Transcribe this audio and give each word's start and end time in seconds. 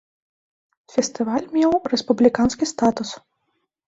Фестываль 0.93 1.45
меў 1.57 1.71
рэспубліканскі 1.93 2.65
статус. 2.73 3.13